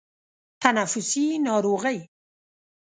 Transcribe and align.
تنفسي 0.63 1.25
ناروغۍ 1.45 1.99